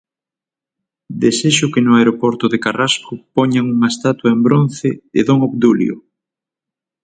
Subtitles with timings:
[1.23, 5.95] Desexo que no aeroporto de Carrasco poñan unha estatua en bronce de don Obdulio.